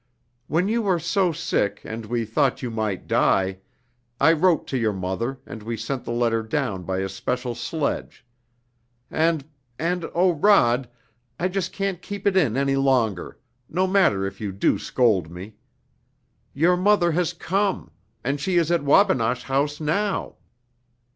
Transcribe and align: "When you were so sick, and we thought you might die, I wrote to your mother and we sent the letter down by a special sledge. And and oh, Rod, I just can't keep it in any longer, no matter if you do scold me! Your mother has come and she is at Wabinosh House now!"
"When 0.47 0.67
you 0.67 0.81
were 0.81 0.97
so 0.97 1.31
sick, 1.31 1.79
and 1.83 2.07
we 2.07 2.25
thought 2.25 2.63
you 2.63 2.71
might 2.71 3.05
die, 3.07 3.59
I 4.19 4.31
wrote 4.33 4.65
to 4.69 4.77
your 4.79 4.93
mother 4.93 5.39
and 5.45 5.61
we 5.61 5.77
sent 5.77 6.05
the 6.05 6.11
letter 6.11 6.41
down 6.41 6.81
by 6.85 7.01
a 7.01 7.07
special 7.07 7.53
sledge. 7.53 8.25
And 9.11 9.45
and 9.77 10.09
oh, 10.15 10.31
Rod, 10.31 10.89
I 11.39 11.49
just 11.49 11.71
can't 11.71 12.01
keep 12.01 12.25
it 12.25 12.35
in 12.35 12.57
any 12.57 12.75
longer, 12.77 13.37
no 13.69 13.85
matter 13.85 14.25
if 14.25 14.41
you 14.41 14.51
do 14.51 14.79
scold 14.79 15.29
me! 15.29 15.53
Your 16.55 16.75
mother 16.75 17.11
has 17.11 17.31
come 17.31 17.91
and 18.23 18.41
she 18.41 18.55
is 18.57 18.71
at 18.71 18.81
Wabinosh 18.81 19.43
House 19.43 19.79
now!" 19.79 20.37